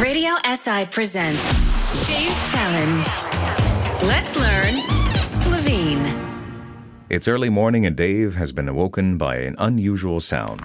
Radio 0.00 0.30
SI 0.44 0.86
presents 0.92 2.06
Dave's 2.06 2.52
Challenge. 2.52 3.04
Let's 4.04 4.38
learn 4.40 4.74
Slovene. 5.28 6.04
It's 7.10 7.26
early 7.26 7.48
morning 7.48 7.84
and 7.84 7.96
Dave 7.96 8.36
has 8.36 8.52
been 8.52 8.68
awoken 8.68 9.18
by 9.18 9.38
an 9.38 9.56
unusual 9.58 10.20
sound. 10.20 10.60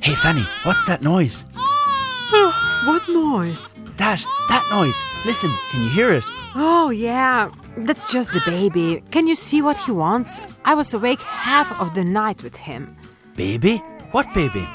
Hey, 0.00 0.14
Fanny, 0.14 0.42
what's 0.64 0.84
that 0.84 1.00
noise? 1.00 1.46
Oh, 1.56 2.52
what 2.86 3.08
noise? 3.08 3.74
That, 3.96 4.22
that 4.50 4.68
noise. 4.70 5.02
Listen, 5.24 5.50
can 5.70 5.84
you 5.84 5.88
hear 5.88 6.12
it? 6.12 6.24
Oh, 6.54 6.90
yeah, 6.90 7.50
that's 7.78 8.12
just 8.12 8.32
the 8.34 8.42
baby. 8.44 9.02
Can 9.10 9.26
you 9.26 9.34
see 9.34 9.62
what 9.62 9.78
he 9.78 9.92
wants? 9.92 10.42
I 10.66 10.74
was 10.74 10.92
awake 10.92 11.22
half 11.22 11.80
of 11.80 11.94
the 11.94 12.04
night 12.04 12.42
with 12.42 12.56
him. 12.56 12.94
Baby? 13.36 13.78
What 14.12 14.34
baby? 14.34 14.68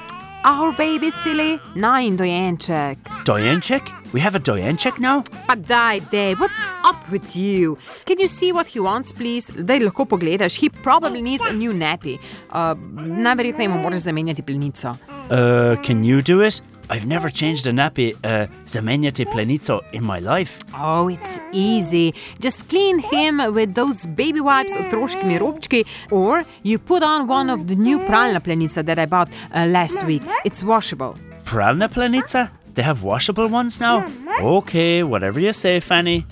Our 0.46 0.74
baby, 0.76 1.10
silly. 1.10 1.60
Nine 1.76 2.18
dojenček. 2.18 2.98
Dojenček? 3.24 3.82
We 4.12 4.20
have 4.20 4.36
a 4.36 4.40
Dojenček 4.40 5.00
now? 5.00 5.24
Pa 5.48 5.56
daj, 5.56 6.02
Dave, 6.12 6.38
what's 6.40 6.62
up 6.84 7.00
with 7.10 7.36
you? 7.36 7.78
Can 8.06 8.20
you 8.20 8.28
see 8.28 8.52
what 8.52 8.68
he 8.68 8.80
wants, 8.80 9.14
please? 9.14 9.48
Daj 9.50 9.80
lahko 9.88 10.06
pogledaš. 10.06 10.60
He 10.60 10.68
probably 10.70 11.22
needs 11.22 11.46
a 11.46 11.54
new 11.54 11.72
nappy. 11.72 12.20
Uh, 12.52 12.76
najverjetneje 13.24 13.70
mu 13.70 13.80
moraš 13.80 14.02
zamenjati 14.04 14.44
plenico. 14.44 14.98
Uh, 15.32 15.80
can 15.86 16.04
you 16.04 16.22
do 16.22 16.42
it? 16.42 16.62
I've 16.90 17.06
never 17.08 17.30
changed 17.30 17.66
a 17.68 17.72
nappy, 17.72 18.14
uh, 18.24 18.48
zamenjati 18.66 19.26
plenico 19.26 19.82
in 19.94 20.04
my 20.04 20.20
life. 20.20 20.60
Oh, 20.76 21.08
it's 21.08 21.40
easy. 21.52 22.14
Just 22.40 22.68
clean 22.70 23.00
him 23.00 23.38
with 23.54 23.74
those 23.74 24.06
baby 24.06 24.42
wipes 24.42 24.76
otroškimi 24.76 25.40
robčki, 25.40 25.86
or 26.12 26.44
you 26.64 26.78
put 26.80 27.02
on 27.04 27.28
one 27.28 27.50
of 27.50 27.68
the 27.68 27.76
new 27.76 28.00
pralna 28.00 28.40
plenica 28.40 28.84
that 28.86 29.00
I 29.00 29.06
bought 29.06 29.30
uh, 29.56 29.66
last 29.66 30.04
week. 30.04 30.22
It's 30.46 30.64
washable. 30.64 31.16
Pralna 31.46 31.88
plenica? 31.90 32.50
They 32.74 32.82
have 32.84 33.04
washable 33.04 33.48
ones 33.48 33.80
now? 33.80 34.06
Okay, 34.42 35.04
whatever 35.04 35.40
you 35.40 35.54
say, 35.54 35.80
Fanny. 35.80 36.26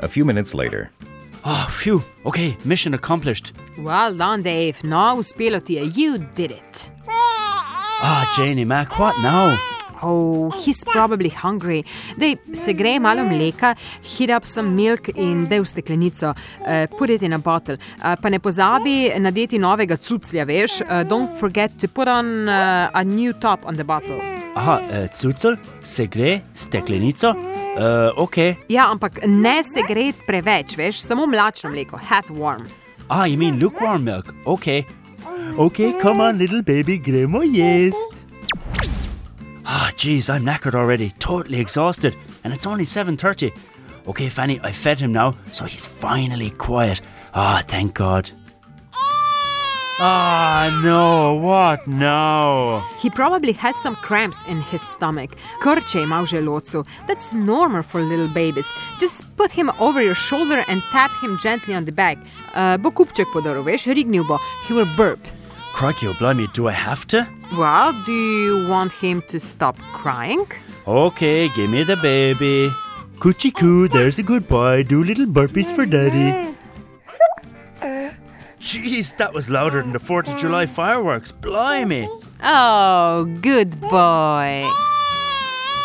A 0.00 0.08
few 0.08 0.24
minutes 0.24 0.54
later, 0.54 0.90
Oh, 1.48 1.68
phew. 1.70 2.02
Okay, 2.24 2.56
mission 2.64 2.92
accomplished. 2.92 3.52
Well 3.78 4.12
done, 4.14 4.42
Dave. 4.42 4.82
Now, 4.82 5.16
uspelo 5.16 5.64
ti 5.64 5.74
je. 5.74 5.84
You 5.84 6.18
did 6.34 6.50
it. 6.50 6.90
Ah, 7.98 8.30
Janie 8.36 8.64
Mac, 8.64 8.98
what 8.98 9.14
now? 9.22 9.56
Oh, 10.02 10.50
he's 10.50 10.84
probably 10.84 11.30
hungry. 11.30 11.82
Dej, 12.20 12.36
segrej 12.52 13.00
malo 13.00 13.24
mleka, 13.24 13.74
heat 14.02 14.30
up 14.30 14.44
some 14.44 14.76
milk 14.76 15.08
in 15.16 15.46
dej 15.48 15.64
v 15.64 15.66
steklenico. 15.66 16.34
Uh, 16.60 16.86
put 16.98 17.08
it 17.08 17.22
in 17.22 17.32
a 17.32 17.38
bottle. 17.38 17.78
Uh, 18.04 18.12
pa 18.20 18.28
ne 18.28 18.38
pozabi 18.38 19.08
nadeti 19.16 19.56
novega 19.58 19.96
cuclja, 19.96 20.44
veš. 20.44 20.82
Uh, 20.84 21.02
don't 21.08 21.32
forget 21.40 21.72
to 21.80 21.88
put 21.88 22.08
on 22.08 22.48
uh, 22.48 22.90
a 22.92 23.02
new 23.04 23.32
top 23.32 23.64
on 23.64 23.76
the 23.76 23.84
bottle. 23.84 24.20
Aha, 24.56 24.76
uh, 24.76 25.08
cucel, 25.08 25.56
segre, 25.80 26.42
steklenico. 26.52 27.32
Uh, 27.32 28.12
okay. 28.20 28.56
Ja, 28.68 28.90
ampak 28.92 29.24
ne 29.24 29.62
segret 29.64 30.20
preveč, 30.28 30.76
veš, 30.76 31.00
samo 31.08 31.24
mlačno 31.24 31.72
mleko, 31.72 31.96
half 31.96 32.28
warm. 32.28 32.68
Ah, 33.08 33.24
you 33.24 33.38
mean 33.38 33.58
lukewarm 33.58 34.04
milk? 34.04 34.34
Okay. 34.44 34.84
Okay, 35.54 35.92
come 36.00 36.20
on, 36.20 36.38
little 36.38 36.62
baby, 36.62 36.98
gremo 36.98 37.42
jest. 37.42 38.26
Ah, 39.64 39.90
jeez, 39.96 40.28
I'm 40.28 40.44
knackered 40.44 40.74
already, 40.74 41.10
totally 41.18 41.58
exhausted, 41.60 42.14
and 42.44 42.52
it's 42.52 42.66
only 42.66 42.84
7.30. 42.84 43.52
Okay, 44.06 44.28
Fanny, 44.28 44.60
I 44.62 44.72
fed 44.72 45.00
him 45.00 45.12
now, 45.12 45.34
so 45.50 45.64
he's 45.64 45.86
finally 45.86 46.50
quiet. 46.50 47.00
Ah, 47.34 47.62
thank 47.66 47.94
God. 47.94 48.30
Ah, 49.98 50.78
no, 50.84 51.34
what 51.34 51.86
now? 51.86 52.86
He 52.98 53.08
probably 53.08 53.52
has 53.52 53.74
some 53.76 53.96
cramps 53.96 54.44
in 54.46 54.60
his 54.60 54.82
stomach. 54.82 55.30
Krče 55.62 56.02
ima 56.02 56.20
v 56.22 56.26
želodcu. 56.26 56.84
That's 57.06 57.32
normal 57.32 57.82
for 57.82 58.02
little 58.02 58.28
babies. 58.28 58.70
Just 59.00 59.24
put 59.36 59.50
him 59.50 59.70
over 59.80 60.02
your 60.02 60.14
shoulder 60.14 60.62
and 60.68 60.82
tap 60.92 61.10
him 61.22 61.38
gently 61.38 61.74
on 61.74 61.86
the 61.86 61.92
back. 61.92 62.18
Uh, 62.54 62.76
bo 62.76 62.90
kupček 62.90 63.32
podaril, 63.32 63.64
veš, 63.64 63.86
rignil 63.88 64.28
bo. 64.28 64.36
He 64.68 64.74
will 64.74 64.88
burp. 64.98 65.20
Crikey, 65.76 66.06
oh, 66.08 66.14
blimey, 66.14 66.46
do 66.54 66.68
I 66.68 66.72
have 66.72 67.06
to? 67.08 67.28
Well, 67.52 67.92
do 68.06 68.12
you 68.12 68.66
want 68.66 68.92
him 68.92 69.20
to 69.28 69.38
stop 69.38 69.76
crying? 69.92 70.46
Okay, 70.86 71.50
give 71.50 71.68
me 71.68 71.82
the 71.82 71.96
baby. 71.96 72.70
Coochie 73.18 73.54
coo, 73.54 73.86
there's 73.86 74.18
a 74.18 74.22
good 74.22 74.48
boy. 74.48 74.84
Do 74.84 75.04
little 75.04 75.26
burpees 75.26 75.70
for 75.70 75.84
daddy. 75.84 76.56
Jeez, 78.58 79.14
that 79.18 79.34
was 79.34 79.50
louder 79.50 79.82
than 79.82 79.92
the 79.92 79.98
4th 79.98 80.32
of 80.32 80.40
July 80.40 80.64
fireworks. 80.64 81.30
Blimey. 81.30 82.08
Oh, 82.42 83.26
good 83.42 83.78
boy. 83.82 84.64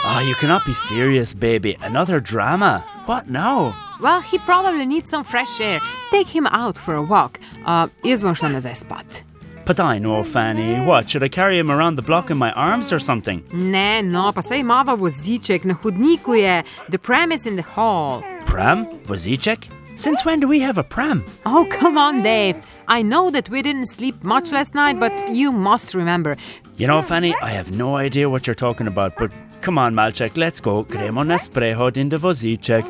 Ah, 0.08 0.22
you 0.26 0.36
cannot 0.36 0.66
be 0.66 0.74
serious, 0.74 1.34
baby. 1.34 1.76
Another 1.82 2.22
drama. 2.22 2.80
What 3.08 3.30
now? 3.30 3.76
Well, 4.00 4.22
he 4.22 4.38
probably 4.38 4.86
needs 4.86 5.10
some 5.10 5.26
fresh 5.26 5.60
air. 5.60 5.82
Take 6.12 6.30
him 6.30 6.48
out 6.48 6.78
for 6.78 6.96
a 6.96 7.04
walk. 7.04 7.42
Uh, 7.66 7.88
bom 8.02 8.36
šla 8.40 8.56
nazaj 8.56 8.78
spat. 8.78 9.24
But 9.72 9.80
I 9.80 10.00
know, 10.00 10.22
Fanny. 10.22 10.86
What, 10.86 11.10
should 11.10 11.24
I 11.24 11.30
carry 11.30 11.58
him 11.58 11.72
around 11.72 11.96
the 11.96 12.02
block 12.02 12.30
in 12.30 12.38
my 12.38 12.52
arms 12.52 12.92
or 12.92 13.00
something? 13.00 13.42
Ne, 13.54 14.02
no, 14.02 14.34
pa 14.34 14.42
saj 14.42 14.60
imava 14.60 14.98
voziček, 15.00 15.64
na 15.64 15.76
hodniku 15.76 16.36
je. 16.36 16.64
The 16.90 17.00
pram 17.00 17.32
is 17.32 17.46
in 17.48 17.56
the 17.56 17.64
hall. 17.64 18.22
Pram? 18.46 18.84
Voziček? 19.08 19.70
Since 19.96 20.26
when 20.26 20.42
do 20.42 20.48
we 20.50 20.60
have 20.60 20.78
a 20.78 20.84
pram? 20.84 21.24
Oh, 21.46 21.66
come 21.80 21.98
on, 21.98 22.22
Dave. 22.22 22.58
I 22.90 23.02
know 23.02 23.32
that 23.32 23.50
we 23.50 23.62
didn't 23.62 23.86
sleep 23.86 24.22
much 24.26 24.52
last 24.52 24.76
night, 24.76 25.00
but 25.00 25.14
you 25.30 25.54
must 25.54 25.96
remember. 25.96 26.36
You 26.76 26.88
know, 26.88 27.02
Fanny, 27.02 27.34
I 27.42 27.52
have 27.52 27.72
no 27.72 27.96
idea 27.96 28.30
what 28.30 28.48
you're 28.48 28.62
talking 28.68 28.88
about, 28.88 29.16
but 29.16 29.32
come 29.62 29.78
on, 29.78 29.96
Malček, 29.96 30.36
let's 30.36 30.60
go. 30.60 30.84
Gremo 30.84 31.26
na 31.26 31.38
sprehod 31.38 31.96
in 31.96 32.10
the 32.10 32.18
voziček. 32.18 32.84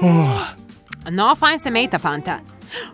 Oh. 0.00 0.54
No, 1.10 1.34
fajn 1.34 1.58
se 1.58 1.70
mejta, 1.70 1.98
fanta. 1.98 2.40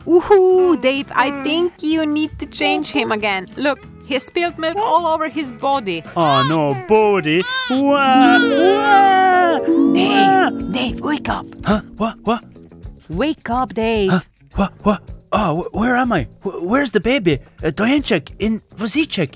Woohoo, 0.05 0.81
Dave, 0.81 1.11
I 1.15 1.43
think 1.43 1.73
you 1.83 2.07
need 2.07 2.39
to 2.39 2.47
change 2.47 2.91
him 2.91 3.13
again. 3.13 3.47
Look, 3.57 3.79
he 4.07 4.19
spilled 4.19 4.59
milk 4.59 4.77
all 4.77 5.07
over 5.07 5.29
his 5.29 5.53
body. 5.53 6.03
Oh 6.17 6.47
no, 6.49 6.75
body! 6.87 7.43
Wah, 7.71 8.39
wah, 8.39 9.59
Dave, 9.93 10.73
Dave, 10.73 11.01
wake 11.01 11.29
up. 11.29 11.47
Huh? 11.65 11.81
What? 11.97 12.19
What? 12.23 12.45
Wake 13.11 13.51
up, 13.51 13.75
Dave. 13.75 14.11
Huh? 14.11 14.21
What? 14.55 14.73
What? 14.85 15.13
Oh, 15.33 15.69
where 15.73 15.97
am 15.97 16.13
I? 16.13 16.29
Where's 16.45 16.93
the 16.93 17.01
baby? 17.01 17.41
Uh, 17.63 17.71
Dojenček 17.71 18.35
in 18.39 18.61
voziček. 18.77 19.35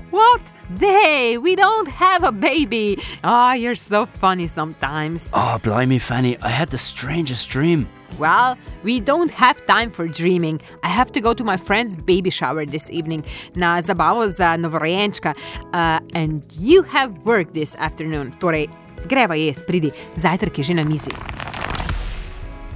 What? 0.10 0.42
Dave, 0.78 1.42
we 1.42 1.56
don't 1.56 1.88
have 1.88 2.22
a 2.22 2.30
baby. 2.30 3.02
Ah, 3.24 3.54
you're 3.54 3.74
so 3.74 4.06
funny 4.06 4.46
sometimes. 4.46 5.32
Oh, 5.34 5.58
blimey, 5.60 5.98
Fanny, 5.98 6.38
I 6.40 6.50
had 6.50 6.70
the 6.70 6.78
strangest 6.78 7.48
dream. 7.50 7.88
Well, 8.18 8.56
we 8.82 9.00
don't 9.00 9.30
have 9.30 9.66
time 9.66 9.90
for 9.90 10.06
dreaming. 10.08 10.60
I 10.82 10.88
have 10.88 11.10
to 11.12 11.20
go 11.20 11.34
to 11.34 11.44
my 11.44 11.56
friend's 11.56 11.96
baby 11.96 12.30
shower 12.30 12.64
this 12.66 12.90
evening 12.90 13.24
na 13.54 13.80
zabavo 13.80 14.30
za 14.30 14.56
novorojenčka. 14.56 15.34
Uh, 15.72 16.00
and 16.14 16.42
you 16.58 16.82
have 16.82 17.18
work 17.24 17.52
this 17.54 17.74
afternoon. 17.76 18.30
Torej, 18.38 18.68
greva 19.08 19.34
jest, 19.34 19.66
pridi, 19.66 19.90
zajtrk 20.16 20.58
je 20.58 20.64
že 20.64 20.74
na 20.74 20.84
mizi. 20.84 21.10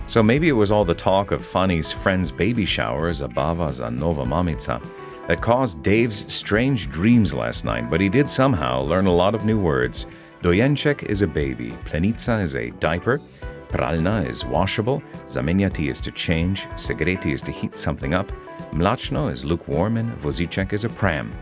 so 0.08 0.22
maybe 0.22 0.48
it 0.48 0.56
was 0.56 0.72
all 0.72 0.86
the 0.86 0.94
talk 0.94 1.30
of 1.32 1.44
Fanny's 1.44 1.92
friend's 1.92 2.30
baby 2.30 2.64
shower, 2.64 3.12
Zabava 3.12 3.70
za 3.70 3.90
Nova 3.90 4.24
Mamica, 4.24 4.80
that 5.26 5.42
caused 5.42 5.82
Dave's 5.82 6.32
strange 6.32 6.90
dreams 6.90 7.34
last 7.34 7.62
night, 7.64 7.90
but 7.90 8.00
he 8.00 8.08
did 8.08 8.26
somehow 8.26 8.80
learn 8.80 9.06
a 9.06 9.12
lot 9.12 9.34
of 9.34 9.44
new 9.44 9.60
words. 9.60 10.06
Dojenček 10.42 11.02
is 11.02 11.20
a 11.20 11.26
baby, 11.26 11.72
plenica 11.84 12.42
is 12.42 12.56
a 12.56 12.70
diaper, 12.80 13.20
pralna 13.68 14.28
is 14.28 14.44
washable, 14.44 15.02
zamenjati 15.28 15.90
is 15.90 16.00
to 16.00 16.10
change, 16.10 16.66
segreti 16.76 17.32
is 17.32 17.42
to 17.42 17.52
heat 17.52 17.76
something 17.76 18.14
up, 18.14 18.30
mlačno 18.72 19.32
is 19.32 19.44
lukewarm, 19.44 19.96
and 19.96 20.10
voziček 20.20 20.72
is 20.72 20.84
a 20.84 20.88
pram. 20.88 21.32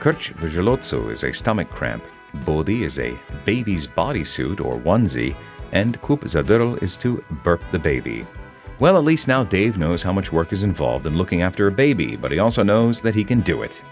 Krč 0.00 0.32
v 0.36 0.48
želodcu 0.48 1.10
is 1.10 1.24
a 1.24 1.32
stomach 1.32 1.70
cramp, 1.70 2.04
bodi 2.44 2.84
is 2.84 2.98
a 2.98 3.18
baby's 3.44 3.86
bodysuit 3.86 4.60
or 4.60 4.80
onesie, 4.80 5.36
and 5.72 6.00
kup 6.02 6.20
zadrl 6.20 6.80
is 6.82 6.96
to 6.96 7.22
burp 7.44 7.62
the 7.72 7.78
baby. 7.78 8.24
Well, 8.80 8.96
at 8.96 9.04
least 9.04 9.26
now 9.26 9.42
Dave 9.42 9.76
knows 9.76 10.02
how 10.02 10.12
much 10.12 10.32
work 10.32 10.52
is 10.52 10.62
involved 10.62 11.06
in 11.06 11.16
looking 11.16 11.42
after 11.42 11.66
a 11.66 11.72
baby, 11.72 12.14
but 12.14 12.30
he 12.30 12.38
also 12.38 12.62
knows 12.62 13.02
that 13.02 13.14
he 13.14 13.24
can 13.24 13.40
do 13.40 13.62
it. 13.62 13.82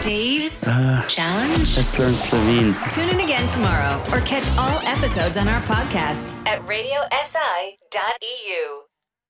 Dave's 0.00 0.68
uh, 0.68 1.02
Challenge. 1.08 1.58
Let's 1.76 1.98
learn 1.98 2.14
Slovene. 2.14 2.74
Tune 2.90 3.08
in 3.08 3.20
again 3.20 3.46
tomorrow 3.48 4.00
or 4.12 4.20
catch 4.20 4.48
all 4.56 4.78
episodes 4.86 5.36
on 5.36 5.48
our 5.48 5.60
podcast 5.62 6.46
at 6.46 6.60
radiosi.eu. 6.62 6.98